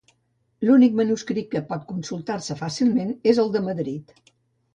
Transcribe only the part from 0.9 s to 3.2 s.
manuscrit que pot consultar-se fàcilment